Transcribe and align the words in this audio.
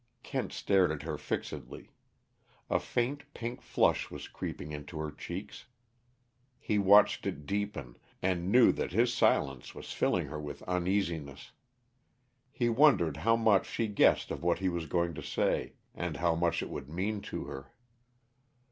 Kent 0.23 0.51
stared 0.51 0.91
at 0.91 1.03
her 1.03 1.15
fixedly. 1.15 1.91
A 2.71 2.79
faint, 2.79 3.31
pink 3.35 3.61
flush 3.61 4.09
was 4.09 4.27
creeping 4.27 4.71
into 4.71 4.97
her 4.97 5.11
cheeks. 5.11 5.67
He 6.57 6.79
watched 6.79 7.27
it 7.27 7.45
deepen, 7.45 7.97
and 8.19 8.51
knew 8.51 8.71
that 8.71 8.93
his 8.93 9.13
silence 9.13 9.75
was 9.75 9.93
filling 9.93 10.25
her 10.25 10.41
with 10.41 10.63
uneasiness. 10.63 11.51
He 12.51 12.67
wondered 12.67 13.17
how 13.17 13.35
much 13.35 13.67
she 13.67 13.87
guessed 13.87 14.31
of 14.31 14.41
what 14.41 14.57
he 14.57 14.69
was 14.69 14.87
going 14.87 15.13
to 15.13 15.21
say, 15.21 15.73
and 15.93 16.17
how 16.17 16.33
much 16.33 16.63
it 16.63 16.71
would 16.71 16.89
mean 16.89 17.21
to 17.21 17.43
her. 17.45 17.67